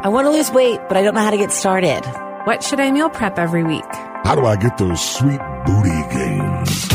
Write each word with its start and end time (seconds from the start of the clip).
I 0.00 0.08
want 0.08 0.26
to 0.26 0.30
lose 0.30 0.48
weight, 0.52 0.80
but 0.86 0.96
I 0.96 1.02
don't 1.02 1.14
know 1.14 1.20
how 1.20 1.30
to 1.30 1.36
get 1.36 1.50
started. 1.50 2.02
What 2.44 2.62
should 2.62 2.78
I 2.78 2.92
meal 2.92 3.10
prep 3.10 3.36
every 3.36 3.64
week? 3.64 3.84
How 4.24 4.36
do 4.36 4.46
I 4.46 4.54
get 4.54 4.78
those 4.78 5.00
sweet 5.00 5.40
booty 5.66 6.02
gains? 6.14 6.86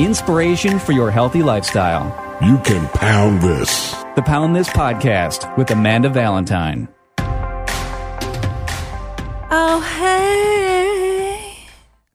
Inspiration 0.00 0.78
for 0.78 0.92
your 0.92 1.10
healthy 1.10 1.42
lifestyle. 1.42 2.06
You 2.42 2.56
can 2.60 2.88
pound 2.88 3.42
this. 3.42 3.92
The 4.14 4.22
Pound 4.22 4.56
This 4.56 4.70
Podcast 4.70 5.54
with 5.58 5.70
Amanda 5.70 6.08
Valentine. 6.08 6.88
Oh, 9.50 9.80
hey. 10.00 11.58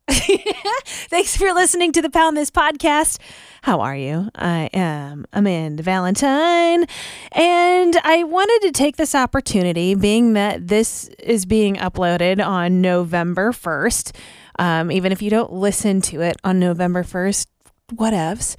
Thanks 0.86 1.38
for 1.38 1.54
listening 1.54 1.92
to 1.92 2.02
the 2.02 2.10
Pound 2.10 2.36
This 2.36 2.50
podcast. 2.50 3.20
How 3.64 3.82
are 3.82 3.96
you? 3.96 4.28
I 4.34 4.72
am 4.74 5.26
Amanda 5.32 5.84
Valentine, 5.84 6.88
and 7.32 7.96
I 8.04 8.24
wanted 8.24 8.68
to 8.68 8.72
take 8.72 8.98
this 8.98 9.14
opportunity, 9.14 9.94
being 9.94 10.34
that 10.34 10.68
this 10.68 11.10
is 11.20 11.46
being 11.46 11.76
uploaded 11.76 12.44
on 12.44 12.82
November 12.82 13.52
1st. 13.52 14.16
Um, 14.58 14.92
even 14.92 15.12
if 15.12 15.22
you 15.22 15.30
don't 15.30 15.54
listen 15.54 16.02
to 16.02 16.22
it 16.22 16.38
on 16.44 16.60
November 16.60 17.04
1st, 17.04 17.46
whatevs. 17.94 18.56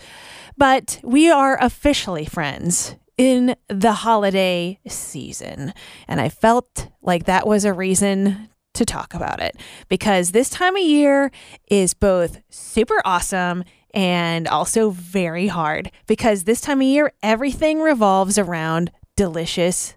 But 0.57 1.01
we 1.03 1.29
are 1.29 1.59
officially 1.61 2.25
friends 2.25 2.95
in 3.19 3.57
the 3.67 3.93
holiday 3.93 4.79
season. 4.87 5.75
And 6.07 6.21
I 6.21 6.29
felt 6.29 6.89
like 7.03 7.25
that 7.25 7.45
was 7.45 7.65
a 7.65 7.73
reason 7.73 8.51
to 8.75 8.85
talk 8.85 9.15
about 9.15 9.41
it 9.41 9.57
because 9.89 10.31
this 10.31 10.49
time 10.49 10.77
of 10.77 10.83
year 10.83 11.31
is 11.69 11.93
both 11.93 12.41
super 12.51 13.03
awesome 13.05 13.65
and 13.95 14.49
also 14.49 14.91
very 14.91 15.47
hard 15.49 15.91
because 16.07 16.45
this 16.45 16.61
time 16.61 16.81
of 16.81 16.87
year 16.87 17.13
everything 17.23 17.81
revolves 17.81 18.39
around 18.39 18.91
delicious 19.17 19.95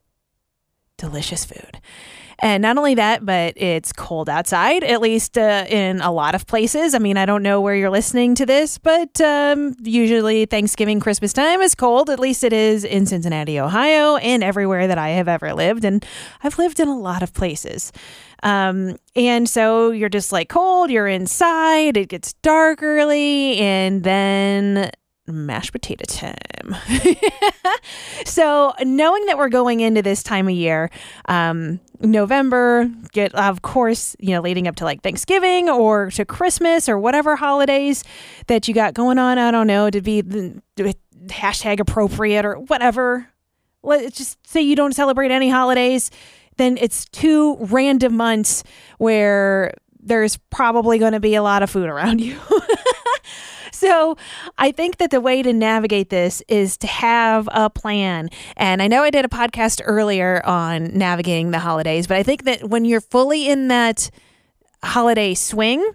delicious 0.97 1.45
food. 1.45 1.79
And 2.39 2.61
not 2.61 2.77
only 2.77 2.95
that, 2.95 3.25
but 3.25 3.53
it's 3.55 3.93
cold 3.93 4.29
outside, 4.29 4.83
at 4.83 5.01
least 5.01 5.37
uh, 5.37 5.65
in 5.69 6.01
a 6.01 6.11
lot 6.11 6.35
of 6.35 6.45
places. 6.47 6.93
I 6.93 6.99
mean, 6.99 7.17
I 7.17 7.25
don't 7.25 7.43
know 7.43 7.61
where 7.61 7.75
you're 7.75 7.89
listening 7.89 8.35
to 8.35 8.45
this, 8.45 8.77
but 8.77 9.19
um, 9.21 9.75
usually 9.81 10.45
Thanksgiving, 10.45 10.99
Christmas 10.99 11.33
time 11.33 11.61
is 11.61 11.75
cold. 11.75 12.09
At 12.09 12.19
least 12.19 12.43
it 12.43 12.53
is 12.53 12.83
in 12.83 13.05
Cincinnati, 13.05 13.59
Ohio, 13.59 14.17
and 14.17 14.43
everywhere 14.43 14.87
that 14.87 14.97
I 14.97 15.09
have 15.09 15.27
ever 15.27 15.53
lived. 15.53 15.85
And 15.85 16.05
I've 16.43 16.57
lived 16.57 16.79
in 16.79 16.87
a 16.87 16.97
lot 16.97 17.23
of 17.23 17.33
places. 17.33 17.91
Um, 18.43 18.97
and 19.15 19.49
so 19.49 19.91
you're 19.91 20.09
just 20.09 20.31
like 20.31 20.49
cold, 20.49 20.91
you're 20.91 21.07
inside, 21.07 21.97
it 21.97 22.09
gets 22.09 22.33
dark 22.43 22.83
early, 22.83 23.57
and 23.57 24.03
then 24.03 24.91
mashed 25.27 25.71
potato 25.71 26.03
time. 26.05 26.75
so, 28.25 28.73
knowing 28.83 29.25
that 29.25 29.37
we're 29.37 29.49
going 29.49 29.79
into 29.79 30.01
this 30.01 30.23
time 30.23 30.47
of 30.47 30.53
year, 30.53 30.89
um, 31.27 31.79
November, 32.07 32.89
get 33.11 33.33
of 33.35 33.61
course, 33.61 34.15
you 34.19 34.31
know, 34.31 34.41
leading 34.41 34.67
up 34.67 34.75
to 34.77 34.83
like 34.83 35.01
Thanksgiving 35.01 35.69
or 35.69 36.11
to 36.11 36.25
Christmas 36.25 36.87
or 36.89 36.97
whatever 36.99 37.35
holidays 37.35 38.03
that 38.47 38.67
you 38.67 38.73
got 38.73 38.93
going 38.93 39.17
on. 39.17 39.37
I 39.37 39.51
don't 39.51 39.67
know 39.67 39.89
to 39.89 40.01
be 40.01 40.21
hashtag 41.27 41.79
appropriate 41.79 42.45
or 42.45 42.55
whatever. 42.55 43.27
Let's 43.83 44.17
just 44.17 44.45
say 44.47 44.61
you 44.61 44.75
don't 44.75 44.95
celebrate 44.95 45.31
any 45.31 45.49
holidays, 45.49 46.09
then 46.57 46.77
it's 46.79 47.05
two 47.05 47.57
random 47.59 48.15
months 48.15 48.63
where 48.97 49.73
there's 49.99 50.37
probably 50.49 50.97
going 50.99 51.13
to 51.13 51.19
be 51.19 51.35
a 51.35 51.43
lot 51.43 51.63
of 51.63 51.69
food 51.69 51.87
around 51.87 52.21
you. 52.21 52.39
so 53.85 54.17
I 54.57 54.71
think 54.71 54.97
that 54.97 55.11
the 55.11 55.21
way 55.21 55.43
to 55.43 55.53
navigate 55.53 56.09
this 56.09 56.41
is 56.47 56.75
to 56.77 56.87
have 56.87 57.47
a 57.51 57.69
plan. 57.69 58.29
And 58.57 58.81
I 58.81 58.87
know 58.87 59.03
I 59.03 59.11
did 59.11 59.25
a 59.25 59.29
podcast 59.29 59.81
earlier 59.83 60.43
on 60.45 60.97
navigating 60.97 61.51
the 61.51 61.59
holidays, 61.59 62.07
but 62.07 62.17
I 62.17 62.23
think 62.23 62.43
that 62.45 62.69
when 62.69 62.85
you're 62.85 63.01
fully 63.01 63.47
in 63.47 63.67
that 63.67 64.09
holiday 64.83 65.35
swing, 65.35 65.87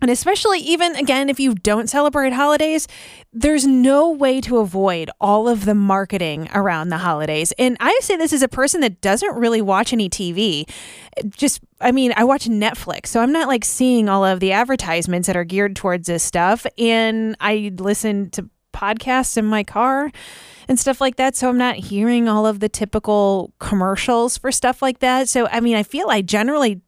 and 0.00 0.10
especially 0.10 0.60
even 0.60 0.96
again, 0.96 1.28
if 1.28 1.38
you 1.38 1.54
don't 1.54 1.88
celebrate 1.88 2.32
holidays, 2.32 2.88
there's 3.32 3.66
no 3.66 4.10
way 4.10 4.40
to 4.40 4.58
avoid 4.58 5.10
all 5.20 5.48
of 5.48 5.64
the 5.64 5.74
marketing 5.74 6.48
around 6.54 6.88
the 6.88 6.98
holidays. 6.98 7.52
And 7.58 7.76
I 7.80 7.98
say 8.02 8.16
this 8.16 8.32
as 8.32 8.42
a 8.42 8.48
person 8.48 8.80
that 8.80 9.00
doesn't 9.00 9.34
really 9.34 9.62
watch 9.62 9.92
any 9.92 10.08
TV. 10.08 10.68
Just, 11.28 11.60
I 11.80 11.92
mean, 11.92 12.12
I 12.16 12.24
watch 12.24 12.46
Netflix, 12.46 13.08
so 13.08 13.20
I'm 13.20 13.32
not 13.32 13.48
like 13.48 13.64
seeing 13.64 14.08
all 14.08 14.24
of 14.24 14.40
the 14.40 14.52
advertisements 14.52 15.26
that 15.26 15.36
are 15.36 15.44
geared 15.44 15.76
towards 15.76 16.06
this 16.06 16.22
stuff. 16.22 16.66
And 16.78 17.36
I 17.40 17.72
listen 17.76 18.30
to 18.30 18.48
podcasts 18.72 19.36
in 19.36 19.44
my 19.44 19.64
car 19.64 20.10
and 20.68 20.78
stuff 20.78 21.00
like 21.00 21.16
that. 21.16 21.36
So 21.36 21.48
I'm 21.48 21.58
not 21.58 21.76
hearing 21.76 22.28
all 22.28 22.46
of 22.46 22.60
the 22.60 22.68
typical 22.68 23.52
commercials 23.58 24.38
for 24.38 24.52
stuff 24.52 24.80
like 24.80 25.00
that. 25.00 25.28
So, 25.28 25.48
I 25.48 25.60
mean, 25.60 25.76
I 25.76 25.82
feel 25.82 26.08
I 26.08 26.22
generally 26.22 26.80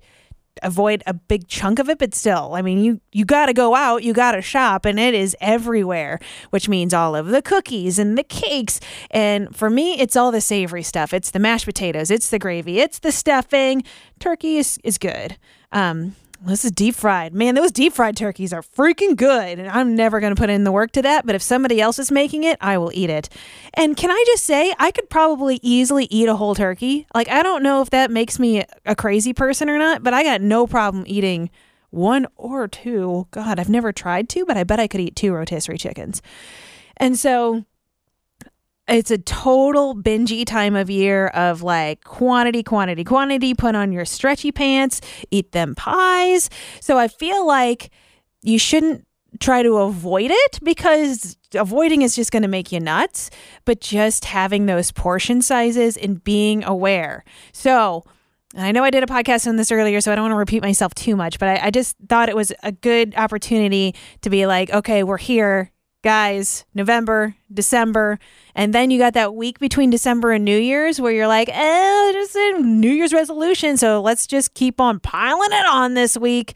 avoid 0.63 1.03
a 1.07 1.15
big 1.15 1.49
chunk 1.49 1.79
of 1.79 1.89
it 1.89 1.99
but 1.99 2.15
still 2.15 2.55
i 2.55 2.63
mean 2.63 2.83
you 2.83 3.01
you 3.13 3.25
got 3.25 3.47
to 3.47 3.53
go 3.53 3.75
out 3.75 4.03
you 4.03 4.13
got 4.13 4.33
to 4.33 4.43
shop 4.43 4.85
and 4.85 5.01
it 5.01 5.15
is 5.15 5.37
everywhere 5.41 6.19
which 6.51 6.69
means 6.69 6.93
all 6.95 7.15
of 7.17 7.29
the 7.29 7.43
cookies 7.43 7.99
and 7.99 8.17
the 8.17 8.23
cakes. 8.23 8.81
And 9.11 9.55
for 9.55 9.71
me 9.71 9.99
it's 10.01 10.17
all 10.17 10.31
the 10.31 10.41
savory 10.41 10.83
stuff. 10.83 11.13
It's 11.13 11.31
the 11.31 11.39
mashed 11.39 11.65
potatoes 11.65 12.11
it's 12.11 12.31
the 12.31 12.39
gravy 12.39 12.81
it's 12.81 12.99
the 12.99 13.13
stuffing. 13.13 13.83
Turkey 14.19 14.57
is, 14.57 14.79
is 14.85 14.99
good. 14.99 15.37
Um 15.73 16.15
this 16.45 16.65
is 16.65 16.71
deep 16.73 16.95
fried. 16.95 17.35
Man, 17.35 17.55
those 17.55 17.73
deep 17.73 17.93
fried 17.93 18.17
turkeys 18.17 18.53
are 18.53 18.63
freaking 18.63 19.17
good. 19.17 19.59
And 19.59 19.69
I'm 19.69 19.95
never 19.95 20.21
going 20.21 20.35
to 20.35 20.41
put 20.41 20.51
in 20.51 20.65
the 20.65 20.73
work 20.73 20.93
to 20.93 21.03
that. 21.03 21.25
But 21.27 21.35
if 21.35 21.43
somebody 21.43 21.81
else 21.81 21.99
is 21.99 22.11
making 22.11 22.45
it, 22.45 22.59
I 22.61 22.79
will 22.79 22.91
eat 22.95 23.11
it. 23.11 23.29
And 23.75 23.97
can 23.97 24.11
I 24.11 24.25
just 24.27 24.45
say, 24.45 24.75
I 24.79 24.91
could 24.91 25.09
probably 25.09 25.61
easily 25.63 26.07
eat 26.11 26.29
a 26.29 26.37
whole 26.37 26.55
turkey. 26.55 27.07
Like, 27.15 27.29
I 27.29 27.43
don't 27.43 27.63
know 27.63 27.81
if 27.83 27.91
that 27.91 28.11
makes 28.11 28.39
me 28.39 28.65
a 28.85 28.97
crazy 28.97 29.33
person 29.33 29.71
or 29.71 29.79
not, 29.79 30.03
but 30.03 30.15
I 30.15 30.23
got 30.23 30.41
no 30.41 30.67
problem 30.67 31.05
eating 31.07 31.51
one 31.91 32.27
or 32.37 32.69
two. 32.69 33.29
God, 33.31 33.59
I've 33.59 33.69
never 33.69 33.93
tried 33.93 34.29
to, 34.31 34.45
but 34.45 34.57
I 34.57 34.65
bet 34.65 34.81
I 34.81 34.89
could 34.89 35.01
eat 35.01 35.15
two 35.15 35.33
rotisserie 35.33 35.79
chickens. 35.79 36.23
And 36.97 37.19
so 37.19 37.65
it's 38.89 39.11
a 39.11 39.19
total 39.19 39.95
bingey 39.95 40.45
time 40.45 40.75
of 40.75 40.91
year 40.91 41.29
of 41.29 41.63
like 41.63 42.05
quantity, 42.05 42.63
quantity, 42.63 43.05
quantity. 43.05 43.55
Put 43.55 43.75
on 43.75 43.93
your 43.93 44.05
stretchy 44.05 44.53
pants, 44.53 45.01
eat 45.31 45.53
them 45.53 45.75
pies. 45.75 46.51
So 46.81 46.99
I 46.99 47.09
feel 47.09 47.47
like 47.47 47.91
you 48.43 48.59
shouldn't 48.59 49.07
try 49.41 49.63
to 49.63 49.79
avoid 49.79 50.31
it 50.33 50.59
because 50.63 51.37
avoiding 51.55 52.03
is 52.03 52.15
just 52.15 52.33
going 52.33 52.43
to 52.43 52.49
make 52.49 52.73
you 52.73 52.81
nuts, 52.81 53.31
but 53.65 53.81
just 53.81 54.25
having 54.27 54.67
those 54.67 54.91
portion 54.91 55.43
sizes 55.43 55.97
and 55.97 56.23
being 56.23 56.65
aware. 56.65 57.25
So, 57.53 58.05
I 58.55 58.71
know 58.71 58.85
I 58.85 58.91
did 58.91 59.03
a 59.03 59.07
podcast 59.07 59.47
on 59.47 59.57
this 59.57 59.73
earlier, 59.73 60.03
so 60.03 60.13
I 60.13 60.15
don't 60.15 60.25
want 60.25 60.33
to 60.33 60.37
repeat 60.37 60.61
myself 60.61 60.95
too 60.95 61.17
much, 61.17 61.39
but 61.39 61.49
I, 61.49 61.69
I 61.69 61.71
just 61.71 61.97
thought 62.07 62.29
it 62.29 62.37
was 62.37 62.53
a 62.63 62.71
good 62.71 63.15
opportunity 63.17 63.95
to 64.21 64.29
be 64.29 64.45
like, 64.45 64.69
okay, 64.71 65.03
we're 65.03 65.17
here 65.17 65.72
guys, 66.03 66.65
November, 66.75 67.37
December, 67.53 68.19
and 68.55 68.75
then 68.75 68.91
you 68.91 68.99
got 68.99 69.15
that 69.15 69.35
week 69.35 69.59
between 69.59 69.91
December 69.91 70.33
and 70.33 70.45
New 70.45 70.59
Year's 70.59 71.01
where 71.01 71.13
you're 71.13 71.29
like, 71.29 71.49
eh, 71.49 72.13
just 72.13 72.35
a 72.35 72.59
New 72.59 72.91
Year's 72.91 73.13
resolution, 73.13 73.77
so 73.77 74.01
let's 74.01 74.27
just 74.27 74.55
keep 74.55 74.81
on 74.81 75.01
piling 75.01 75.53
it 75.53 75.67
on 75.67 75.95
this 75.95 76.17
week. 76.17 76.55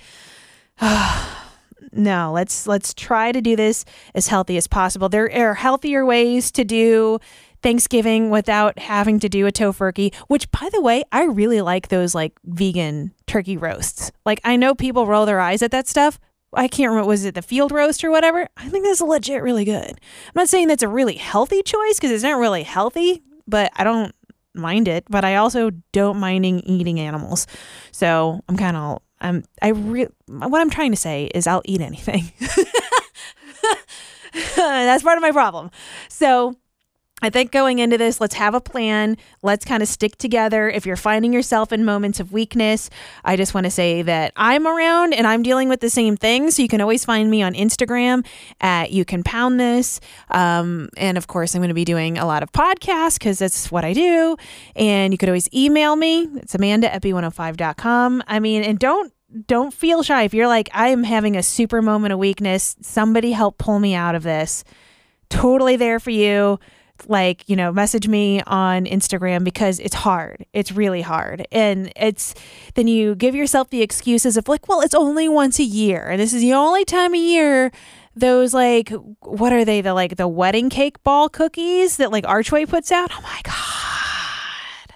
no, 1.92 2.32
let's 2.32 2.66
let's 2.66 2.92
try 2.92 3.32
to 3.32 3.40
do 3.40 3.56
this 3.56 3.84
as 4.14 4.28
healthy 4.28 4.56
as 4.56 4.66
possible. 4.66 5.08
There 5.08 5.30
are 5.32 5.54
healthier 5.54 6.04
ways 6.04 6.50
to 6.52 6.64
do 6.64 7.18
Thanksgiving 7.62 8.30
without 8.30 8.78
having 8.78 9.18
to 9.20 9.28
do 9.28 9.46
a 9.46 9.52
tofurkey, 9.52 10.14
which 10.26 10.50
by 10.50 10.68
the 10.72 10.80
way, 10.80 11.04
I 11.12 11.24
really 11.24 11.60
like 11.62 11.88
those 11.88 12.14
like 12.14 12.32
vegan 12.44 13.12
turkey 13.26 13.56
roasts. 13.56 14.10
Like 14.24 14.40
I 14.44 14.56
know 14.56 14.74
people 14.74 15.06
roll 15.06 15.26
their 15.26 15.40
eyes 15.40 15.62
at 15.62 15.70
that 15.70 15.88
stuff, 15.88 16.18
I 16.52 16.68
can't 16.68 16.90
remember, 16.90 17.08
was 17.08 17.24
it 17.24 17.34
the 17.34 17.42
field 17.42 17.72
roast 17.72 18.04
or 18.04 18.10
whatever? 18.10 18.48
I 18.56 18.68
think 18.68 18.84
that's 18.84 19.00
legit 19.00 19.42
really 19.42 19.64
good. 19.64 19.90
I'm 19.90 20.32
not 20.34 20.48
saying 20.48 20.68
that's 20.68 20.82
a 20.82 20.88
really 20.88 21.16
healthy 21.16 21.62
choice 21.62 21.96
because 21.96 22.10
it's 22.10 22.22
not 22.22 22.38
really 22.38 22.62
healthy, 22.62 23.22
but 23.46 23.72
I 23.76 23.84
don't 23.84 24.14
mind 24.54 24.88
it. 24.88 25.04
But 25.10 25.24
I 25.24 25.36
also 25.36 25.70
don't 25.92 26.18
minding 26.18 26.60
eating 26.60 27.00
animals. 27.00 27.46
So 27.92 28.42
I'm 28.48 28.56
kind 28.56 28.76
of, 28.76 29.02
I'm, 29.20 29.44
I 29.60 29.68
re- 29.68 30.08
what 30.26 30.60
I'm 30.60 30.70
trying 30.70 30.92
to 30.92 30.96
say 30.96 31.30
is 31.34 31.46
I'll 31.46 31.62
eat 31.64 31.80
anything. 31.80 32.32
that's 34.56 35.02
part 35.02 35.18
of 35.18 35.22
my 35.22 35.32
problem. 35.32 35.70
So 36.08 36.56
I 37.26 37.30
think 37.30 37.50
going 37.50 37.80
into 37.80 37.98
this, 37.98 38.20
let's 38.20 38.36
have 38.36 38.54
a 38.54 38.60
plan. 38.60 39.16
Let's 39.42 39.64
kind 39.64 39.82
of 39.82 39.88
stick 39.88 40.16
together. 40.16 40.68
If 40.68 40.86
you're 40.86 40.94
finding 40.94 41.32
yourself 41.32 41.72
in 41.72 41.84
moments 41.84 42.20
of 42.20 42.30
weakness, 42.30 42.88
I 43.24 43.34
just 43.34 43.52
want 43.52 43.64
to 43.64 43.70
say 43.70 44.02
that 44.02 44.32
I'm 44.36 44.64
around 44.64 45.12
and 45.12 45.26
I'm 45.26 45.42
dealing 45.42 45.68
with 45.68 45.80
the 45.80 45.90
same 45.90 46.16
thing. 46.16 46.52
So 46.52 46.62
you 46.62 46.68
can 46.68 46.80
always 46.80 47.04
find 47.04 47.28
me 47.28 47.42
on 47.42 47.54
Instagram 47.54 48.24
at 48.60 48.92
You 48.92 49.04
Can 49.04 49.24
Pound 49.24 49.58
This. 49.58 49.98
Um, 50.30 50.88
and 50.96 51.18
of 51.18 51.26
course, 51.26 51.56
I'm 51.56 51.62
going 51.62 51.68
to 51.68 51.74
be 51.74 51.84
doing 51.84 52.16
a 52.16 52.26
lot 52.26 52.44
of 52.44 52.52
podcasts 52.52 53.18
because 53.18 53.40
that's 53.40 53.72
what 53.72 53.84
I 53.84 53.92
do. 53.92 54.36
And 54.76 55.12
you 55.12 55.18
could 55.18 55.28
always 55.28 55.52
email 55.52 55.96
me. 55.96 56.28
It's 56.36 56.54
Amanda 56.54 56.94
at 56.94 57.02
B105.com. 57.02 58.22
I 58.28 58.38
mean, 58.38 58.62
and 58.62 58.78
don't 58.78 59.12
don't 59.48 59.74
feel 59.74 60.04
shy 60.04 60.22
if 60.22 60.32
you're 60.32 60.46
like 60.46 60.68
i 60.72 60.88
am 60.88 61.02
having 61.02 61.36
a 61.36 61.42
super 61.42 61.82
moment 61.82 62.12
of 62.12 62.18
weakness 62.18 62.76
somebody 62.80 63.32
help 63.32 63.58
pull 63.58 63.80
me 63.80 63.92
out 63.92 64.14
of 64.14 64.22
this 64.22 64.62
totally 65.28 65.74
there 65.74 65.98
for 65.98 66.10
you 66.10 66.60
like, 67.06 67.48
you 67.48 67.56
know, 67.56 67.72
message 67.72 68.08
me 68.08 68.42
on 68.46 68.84
Instagram 68.84 69.44
because 69.44 69.78
it's 69.78 69.94
hard. 69.94 70.46
It's 70.52 70.72
really 70.72 71.02
hard. 71.02 71.46
And 71.52 71.92
it's 71.96 72.34
then 72.74 72.88
you 72.88 73.14
give 73.14 73.34
yourself 73.34 73.70
the 73.70 73.82
excuses 73.82 74.36
of 74.36 74.48
like, 74.48 74.68
well, 74.68 74.80
it's 74.80 74.94
only 74.94 75.28
once 75.28 75.58
a 75.58 75.64
year. 75.64 76.08
And 76.08 76.20
this 76.20 76.32
is 76.32 76.42
the 76.42 76.52
only 76.54 76.84
time 76.84 77.14
of 77.14 77.20
year 77.20 77.72
those 78.16 78.54
like 78.54 78.90
what 79.20 79.52
are 79.52 79.64
they 79.64 79.82
the 79.82 79.92
like 79.92 80.16
the 80.16 80.26
wedding 80.26 80.70
cake 80.70 81.02
ball 81.04 81.28
cookies 81.28 81.98
that 81.98 82.10
like 82.10 82.24
Archway 82.24 82.64
puts 82.64 82.90
out? 82.90 83.10
Oh 83.12 83.20
my 83.20 83.40
god. 83.44 84.94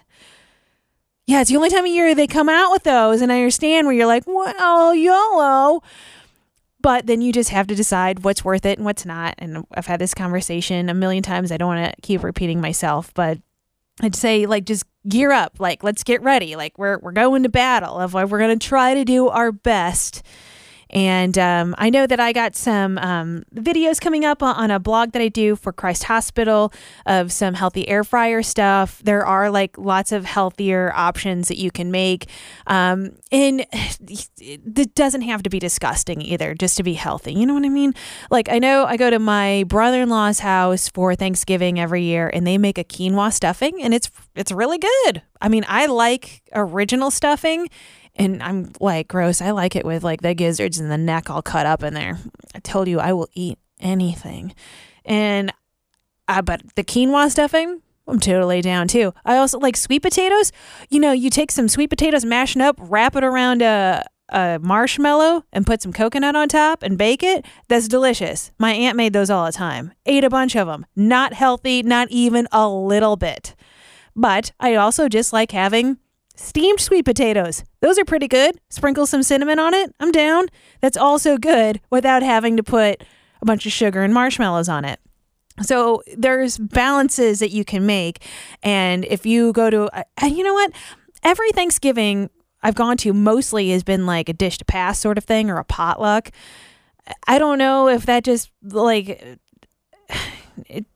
Yeah, 1.27 1.43
it's 1.43 1.51
the 1.51 1.57
only 1.57 1.71
time 1.71 1.85
of 1.85 1.91
year 1.91 2.15
they 2.15 2.27
come 2.27 2.49
out 2.49 2.73
with 2.73 2.83
those 2.83 3.21
and 3.21 3.31
I 3.31 3.37
understand 3.37 3.87
where 3.87 3.95
you're 3.95 4.07
like, 4.07 4.25
"Well, 4.27 4.95
YOLO." 4.95 5.83
But 6.83 7.07
then 7.07 7.21
you 7.21 7.33
just 7.33 7.51
have 7.51 7.67
to 7.67 7.75
decide 7.75 8.25
what's 8.25 8.45
worth 8.45 8.65
it 8.65 8.79
and 8.79 8.85
what's 8.85 9.05
not. 9.05 9.35
And 9.39 9.67
I've 9.75 9.87
had 9.87 10.01
this 10.01 10.15
conversation 10.15 10.89
a 10.89 10.95
million 10.95 11.23
times. 11.23 11.53
I 11.53 11.57
don't 11.57 11.69
want 11.69 11.95
to 11.95 12.01
keep 12.01 12.23
repeating 12.23 12.61
myself, 12.61 13.13
but 13.13 13.39
I'd 14.01 14.15
say 14.15 14.47
like 14.47 14.65
just 14.65 14.85
gear 15.09 15.31
up. 15.31 15.57
Like 15.59 15.85
let's 15.85 16.05
get 16.05 16.23
ready. 16.23 16.57
Like 16.57 16.79
we're 16.79 16.99
we're 16.99 17.13
going 17.13 17.43
to 17.43 17.49
battle. 17.49 17.99
Of 17.99 18.15
we're 18.15 18.39
going 18.39 18.59
to 18.59 18.67
try 18.69 18.95
to 18.95 19.05
do 19.05 19.29
our 19.29 19.53
best 19.53 20.23
and 20.91 21.39
um, 21.39 21.75
I 21.79 21.89
know 21.89 22.07
that 22.07 22.19
I 22.19 22.33
got 22.33 22.57
some 22.57 22.99
um, 22.99 23.45
videos 23.55 24.01
coming 24.01 24.25
up 24.25 24.43
on 24.43 24.71
a 24.71 24.81
blog 24.81 25.13
that 25.13 25.23
I 25.23 25.29
do 25.29 25.55
for 25.55 25.73
Christ 25.73 26.05
Hospital 26.05 26.73
of 27.07 27.31
some 27.31 27.55
healthy 27.55 27.89
air 27.89 28.03
fryer 28.03 28.43
stuff. 28.43 29.01
There 29.05 29.25
are 29.25 29.51
like 29.51 29.79
lots 29.79 30.11
of 30.11 30.25
healthier 30.25 30.93
options 30.95 31.49
that 31.49 31.59
you 31.59 31.71
can 31.71 31.91
make. 31.93 32.29
Um, 32.67 33.13
and 33.31 33.65
it 33.73 34.95
doesn't 34.95 35.23
have 35.23 35.45
to 35.45 35.51
be 35.51 35.61
disgusting 35.61 36.21
either, 36.23 36.55
just 36.55 36.77
to 36.79 36.83
be 36.83 36.95
healthy. 36.95 37.35
You 37.35 37.47
know 37.47 37.55
what 37.55 37.65
I 37.65 37.69
mean? 37.69 37.95
Like, 38.31 38.49
I 38.49 38.59
know 38.59 38.85
I 38.85 38.97
go 38.97 39.11
to 39.11 39.19
my 39.19 39.65
brother 39.69 40.03
in 40.03 40.09
law's 40.09 40.41
house 40.41 40.89
for 40.89 41.15
Thanksgiving 41.15 41.79
every 41.79 42.03
year, 42.03 42.29
and 42.33 42.47
they 42.47 42.59
make 42.59 42.79
a 42.79 42.85
quinoa 42.85 43.33
stuffing, 43.33 43.81
and 43.83 43.95
it's 43.95 44.11
it's 44.35 44.51
really 44.51 44.79
good. 44.79 45.23
I 45.41 45.49
mean, 45.49 45.65
I 45.69 45.87
like 45.87 46.43
original 46.53 47.11
stuffing 47.11 47.69
and 48.21 48.43
I'm 48.43 48.73
like, 48.81 49.09
gross. 49.09 49.41
I 49.41 49.53
like 49.53 49.75
it 49.75 49.87
with 49.87 50.05
like 50.05 50.21
the 50.21 50.35
gizzards 50.35 50.79
and 50.79 50.91
the 50.91 50.99
neck 50.99 51.31
all 51.31 51.41
cut 51.41 51.65
up 51.65 51.83
in 51.83 51.95
there. 51.95 52.19
I 52.55 52.59
told 52.59 52.87
you 52.87 53.01
I 53.01 53.15
will 53.15 53.31
eat 53.33 53.59
anything. 53.81 54.55
And 55.07 55.51
uh, 56.29 56.43
but 56.43 56.61
the 56.75 56.85
quinoa 56.85 57.31
stuffing, 57.31 57.81
I'm 58.07 58.21
totally 58.21 58.61
down 58.61 58.89
too. 58.89 59.15
I 59.25 59.39
also 59.39 59.59
like 59.59 59.75
sweet 59.75 60.03
potatoes. 60.03 60.53
You 60.91 61.01
know, 61.01 61.13
you 61.13 61.31
take 61.31 61.51
some 61.51 61.67
sweet 61.67 61.89
potatoes, 61.89 62.27
mash 62.27 62.55
it 62.55 62.61
up, 62.61 62.77
wrap 62.79 63.17
it 63.17 63.25
around 63.25 63.63
a, 63.63 64.05
a 64.29 64.59
marshmallow, 64.61 65.47
and 65.51 65.67
put 65.67 65.81
some 65.81 65.93
coconut 65.93 66.37
on 66.37 66.49
top 66.49 66.83
and 66.83 66.99
bake 66.99 67.23
it. 67.23 67.47
That's 67.69 67.89
delicious. 67.89 68.53
My 68.59 68.73
aunt 68.73 68.99
made 68.99 69.15
those 69.15 69.31
all 69.31 69.47
the 69.47 69.53
time. 69.53 69.93
Ate 70.05 70.25
a 70.25 70.31
bunch 70.31 70.55
of 70.57 70.67
them. 70.67 70.85
Not 70.95 71.33
healthy, 71.33 71.83
not 71.83 72.09
even 72.11 72.47
a 72.53 72.69
little 72.69 73.17
bit. 73.17 73.57
But 74.15 74.53
I 74.61 74.75
also 74.75 75.09
just 75.09 75.33
like 75.33 75.53
having 75.53 75.97
Steamed 76.41 76.81
sweet 76.81 77.05
potatoes. 77.05 77.65
Those 77.81 77.99
are 77.99 78.05
pretty 78.05 78.27
good. 78.27 78.59
Sprinkle 78.71 79.05
some 79.05 79.23
cinnamon 79.23 79.59
on 79.59 79.75
it. 79.75 79.95
I'm 80.01 80.11
down. 80.11 80.47
That's 80.81 80.97
also 80.97 81.37
good 81.37 81.83
without 81.91 82.23
having 82.23 82.57
to 82.57 82.63
put 82.63 83.05
a 83.43 83.45
bunch 83.45 83.67
of 83.67 83.73
sugar 83.73 84.01
and 84.03 84.15
marshmallows 84.15 84.69
on 84.69 84.87
it. 84.87 85.01
So 85.61 86.03
there's 86.17 86.57
balances 86.57 87.41
that 87.41 87.51
you 87.51 87.63
can 87.63 87.85
make. 87.85 88.25
And 88.63 89.05
if 89.05 89.27
you 89.27 89.53
go 89.53 89.69
to, 89.69 89.95
uh, 89.95 90.27
you 90.27 90.43
know 90.43 90.55
what? 90.55 90.73
Every 91.23 91.51
Thanksgiving 91.53 92.31
I've 92.63 92.75
gone 92.75 92.97
to 92.99 93.13
mostly 93.13 93.71
has 93.73 93.85
been 93.85 94.07
like 94.07 94.31
a 94.31 94.33
dish 94.33 94.57
to 94.59 94.65
pass 94.65 94.99
sort 94.99 95.19
of 95.19 95.25
thing 95.25 95.51
or 95.51 95.59
a 95.59 95.65
potluck. 95.65 96.31
I 97.29 97.39
don't 97.39 97.59
know 97.59 97.87
if 97.89 98.07
that 98.07 98.25
just 98.25 98.51
like 98.63 99.39
it 100.67 100.87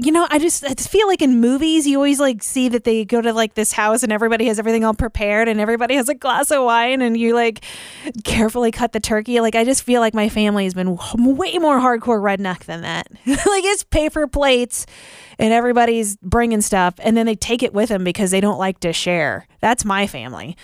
you 0.00 0.12
know, 0.12 0.28
I 0.30 0.38
just 0.38 0.64
I 0.64 0.74
feel 0.74 1.08
like 1.08 1.22
in 1.22 1.40
movies 1.40 1.84
you 1.84 1.96
always 1.96 2.20
like 2.20 2.40
see 2.40 2.68
that 2.68 2.84
they 2.84 3.04
go 3.04 3.20
to 3.20 3.32
like 3.32 3.54
this 3.54 3.72
house 3.72 4.04
and 4.04 4.12
everybody 4.12 4.46
has 4.46 4.60
everything 4.60 4.84
all 4.84 4.94
prepared 4.94 5.48
and 5.48 5.58
everybody 5.58 5.96
has 5.96 6.08
a 6.08 6.14
glass 6.14 6.52
of 6.52 6.62
wine 6.62 7.02
and 7.02 7.16
you 7.16 7.34
like 7.34 7.64
carefully 8.22 8.70
cut 8.70 8.92
the 8.92 9.00
turkey. 9.00 9.40
Like 9.40 9.56
I 9.56 9.64
just 9.64 9.82
feel 9.82 10.00
like 10.00 10.14
my 10.14 10.28
family 10.28 10.64
has 10.64 10.74
been 10.74 10.96
way 11.16 11.58
more 11.58 11.80
hardcore 11.80 12.22
redneck 12.22 12.60
than 12.64 12.82
that. 12.82 13.08
like 13.26 13.64
it's 13.64 13.82
paper 13.82 14.28
plates 14.28 14.86
and 15.36 15.52
everybody's 15.52 16.16
bringing 16.18 16.60
stuff 16.60 16.94
and 17.00 17.16
then 17.16 17.26
they 17.26 17.34
take 17.34 17.64
it 17.64 17.74
with 17.74 17.88
them 17.88 18.04
because 18.04 18.30
they 18.30 18.40
don't 18.40 18.58
like 18.58 18.78
to 18.80 18.92
share. 18.92 19.48
That's 19.60 19.84
my 19.84 20.06
family. 20.06 20.56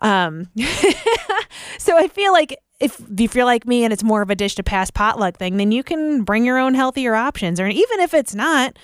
Um, 0.00 0.48
so 1.78 1.96
I 1.96 2.08
feel 2.08 2.32
like 2.32 2.58
if 2.80 3.34
you're 3.34 3.44
like 3.44 3.66
me 3.66 3.84
and 3.84 3.92
it's 3.92 4.02
more 4.02 4.22
of 4.22 4.30
a 4.30 4.34
dish 4.34 4.54
to 4.56 4.62
pass 4.62 4.90
potluck 4.90 5.36
thing, 5.36 5.56
then 5.56 5.70
you 5.72 5.82
can 5.82 6.22
bring 6.22 6.44
your 6.44 6.58
own 6.58 6.74
healthier 6.74 7.14
options. 7.14 7.60
Or 7.60 7.66
even 7.66 8.00
if 8.00 8.12
it's 8.12 8.34
not, 8.34 8.78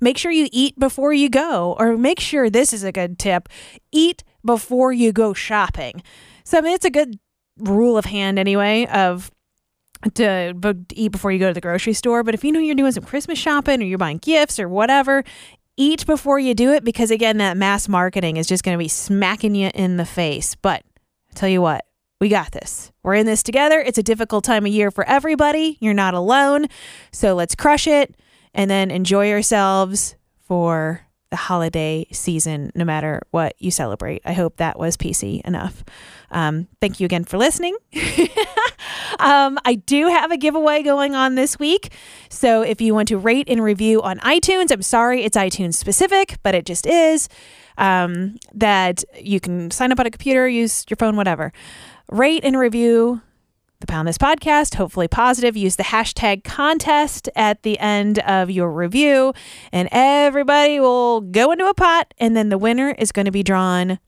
make 0.00 0.16
sure 0.16 0.30
you 0.30 0.48
eat 0.52 0.78
before 0.78 1.12
you 1.12 1.28
go. 1.28 1.76
Or 1.78 1.98
make 1.98 2.18
sure 2.18 2.48
this 2.48 2.72
is 2.72 2.82
a 2.82 2.92
good 2.92 3.18
tip 3.18 3.48
eat 3.92 4.24
before 4.44 4.92
you 4.92 5.12
go 5.12 5.34
shopping. 5.34 6.02
So, 6.44 6.58
I 6.58 6.60
mean, 6.62 6.74
it's 6.74 6.84
a 6.84 6.90
good 6.90 7.18
rule 7.58 7.98
of 7.98 8.06
hand 8.06 8.38
anyway 8.38 8.86
of 8.86 9.30
to 10.14 10.54
eat 10.94 11.12
before 11.12 11.30
you 11.30 11.38
go 11.38 11.48
to 11.48 11.54
the 11.54 11.60
grocery 11.60 11.92
store. 11.92 12.22
But 12.22 12.34
if 12.34 12.42
you 12.42 12.50
know 12.50 12.58
you're 12.58 12.74
doing 12.74 12.92
some 12.92 13.04
Christmas 13.04 13.38
shopping 13.38 13.82
or 13.82 13.84
you're 13.84 13.98
buying 13.98 14.18
gifts 14.18 14.58
or 14.58 14.68
whatever, 14.68 15.22
eat 15.76 16.06
before 16.06 16.38
you 16.40 16.54
do 16.54 16.72
it 16.72 16.84
because, 16.84 17.10
again, 17.10 17.36
that 17.36 17.56
mass 17.56 17.86
marketing 17.86 18.38
is 18.38 18.46
just 18.46 18.64
going 18.64 18.76
to 18.76 18.82
be 18.82 18.88
smacking 18.88 19.54
you 19.54 19.70
in 19.74 19.98
the 19.98 20.04
face. 20.06 20.54
But 20.56 20.82
I 21.30 21.34
tell 21.34 21.48
you 21.48 21.62
what, 21.62 21.84
we 22.22 22.28
got 22.28 22.52
this. 22.52 22.92
We're 23.02 23.16
in 23.16 23.26
this 23.26 23.42
together. 23.42 23.80
It's 23.80 23.98
a 23.98 24.02
difficult 24.02 24.44
time 24.44 24.64
of 24.64 24.70
year 24.70 24.92
for 24.92 25.04
everybody. 25.08 25.76
You're 25.80 25.92
not 25.92 26.14
alone. 26.14 26.68
So 27.10 27.34
let's 27.34 27.56
crush 27.56 27.88
it 27.88 28.14
and 28.54 28.70
then 28.70 28.92
enjoy 28.92 29.28
yourselves 29.28 30.14
for 30.38 31.00
the 31.30 31.36
holiday 31.36 32.06
season, 32.12 32.70
no 32.76 32.84
matter 32.84 33.22
what 33.32 33.56
you 33.58 33.72
celebrate. 33.72 34.22
I 34.24 34.34
hope 34.34 34.58
that 34.58 34.78
was 34.78 34.96
PC 34.96 35.40
enough. 35.40 35.82
Um, 36.30 36.68
thank 36.80 37.00
you 37.00 37.06
again 37.06 37.24
for 37.24 37.38
listening. 37.38 37.76
um, 39.18 39.58
I 39.64 39.82
do 39.84 40.06
have 40.06 40.30
a 40.30 40.36
giveaway 40.36 40.84
going 40.84 41.16
on 41.16 41.34
this 41.34 41.58
week. 41.58 41.92
So 42.28 42.62
if 42.62 42.80
you 42.80 42.94
want 42.94 43.08
to 43.08 43.18
rate 43.18 43.48
and 43.48 43.60
review 43.64 44.00
on 44.00 44.20
iTunes, 44.20 44.70
I'm 44.70 44.82
sorry 44.82 45.24
it's 45.24 45.36
iTunes 45.36 45.74
specific, 45.74 46.36
but 46.44 46.54
it 46.54 46.66
just 46.66 46.86
is. 46.86 47.28
Um, 47.78 48.36
that 48.52 49.02
you 49.18 49.40
can 49.40 49.70
sign 49.70 49.90
up 49.90 49.98
on 49.98 50.04
a 50.04 50.10
computer, 50.10 50.46
use 50.46 50.84
your 50.88 50.98
phone, 50.98 51.16
whatever 51.16 51.52
rate 52.12 52.44
and 52.44 52.58
review 52.58 53.22
the 53.80 53.86
Pound 53.86 54.06
This 54.06 54.18
podcast, 54.18 54.74
hopefully 54.74 55.08
positive. 55.08 55.56
Use 55.56 55.76
the 55.76 55.82
hashtag 55.82 56.44
contest 56.44 57.28
at 57.34 57.62
the 57.62 57.78
end 57.78 58.18
of 58.20 58.50
your 58.50 58.70
review, 58.70 59.32
and 59.72 59.88
everybody 59.90 60.78
will 60.78 61.22
go 61.22 61.50
into 61.52 61.66
a 61.66 61.74
pot, 61.74 62.12
and 62.18 62.36
then 62.36 62.50
the 62.50 62.58
winner 62.58 62.90
is 62.98 63.12
going 63.12 63.24
to 63.24 63.32
be 63.32 63.42
drawn 63.42 63.98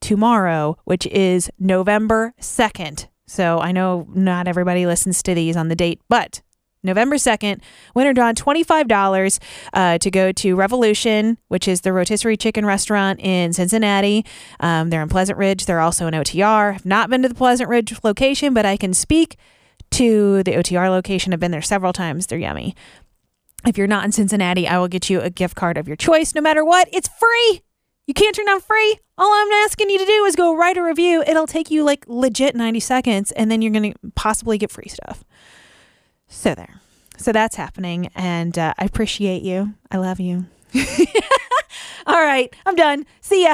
tomorrow, 0.00 0.76
which 0.84 1.06
is 1.06 1.48
November 1.58 2.34
2nd. 2.40 3.06
So 3.26 3.60
I 3.60 3.72
know 3.72 4.06
not 4.12 4.48
everybody 4.48 4.84
listens 4.84 5.22
to 5.22 5.34
these 5.34 5.56
on 5.56 5.68
the 5.68 5.76
date, 5.76 6.00
but 6.08 6.42
November 6.84 7.16
2nd. 7.16 7.60
Winner 7.94 8.12
drawn 8.12 8.34
$25 8.34 9.38
uh, 9.72 9.98
to 9.98 10.10
go 10.10 10.32
to 10.32 10.54
Revolution, 10.54 11.38
which 11.48 11.66
is 11.66 11.80
the 11.80 11.92
rotisserie 11.92 12.36
chicken 12.36 12.66
restaurant 12.66 13.20
in 13.20 13.52
Cincinnati. 13.52 14.24
Um, 14.60 14.90
they're 14.90 15.02
in 15.02 15.08
Pleasant 15.08 15.38
Ridge. 15.38 15.66
They're 15.66 15.80
also 15.80 16.06
in 16.06 16.14
OTR. 16.14 16.74
I've 16.74 16.86
not 16.86 17.10
been 17.10 17.22
to 17.22 17.28
the 17.28 17.34
Pleasant 17.34 17.68
Ridge 17.68 17.94
location, 18.04 18.54
but 18.54 18.66
I 18.66 18.76
can 18.76 18.94
speak 18.94 19.36
to 19.92 20.42
the 20.42 20.52
OTR 20.52 20.90
location. 20.90 21.32
I've 21.32 21.40
been 21.40 21.50
there 21.50 21.62
several 21.62 21.92
times. 21.92 22.26
They're 22.26 22.38
yummy. 22.38 22.74
If 23.66 23.78
you're 23.78 23.86
not 23.86 24.04
in 24.04 24.12
Cincinnati, 24.12 24.68
I 24.68 24.78
will 24.78 24.88
get 24.88 25.08
you 25.08 25.20
a 25.20 25.30
gift 25.30 25.56
card 25.56 25.78
of 25.78 25.88
your 25.88 25.96
choice 25.96 26.34
no 26.34 26.40
matter 26.40 26.64
what. 26.64 26.88
It's 26.92 27.08
free. 27.08 27.62
You 28.06 28.12
can't 28.12 28.36
turn 28.36 28.46
down 28.46 28.60
free. 28.60 28.98
All 29.16 29.32
I'm 29.32 29.52
asking 29.64 29.88
you 29.88 29.98
to 29.98 30.04
do 30.04 30.24
is 30.24 30.36
go 30.36 30.54
write 30.54 30.76
a 30.76 30.82
review. 30.82 31.22
It'll 31.26 31.46
take 31.46 31.70
you 31.70 31.84
like 31.84 32.04
legit 32.06 32.54
90 32.54 32.80
seconds, 32.80 33.32
and 33.32 33.50
then 33.50 33.62
you're 33.62 33.72
going 33.72 33.92
to 33.92 33.98
possibly 34.14 34.58
get 34.58 34.70
free 34.70 34.88
stuff. 34.88 35.24
So 36.28 36.54
there. 36.54 36.80
So 37.16 37.32
that's 37.32 37.56
happening. 37.56 38.10
And 38.14 38.58
uh, 38.58 38.74
I 38.78 38.84
appreciate 38.84 39.42
you. 39.42 39.74
I 39.90 39.98
love 39.98 40.20
you. 40.20 40.46
All 42.06 42.20
right. 42.22 42.54
I'm 42.66 42.74
done. 42.74 43.06
See 43.20 43.44
ya. 43.44 43.50